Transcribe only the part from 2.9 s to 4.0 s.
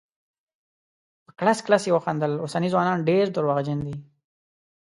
ډير درواغجن دي.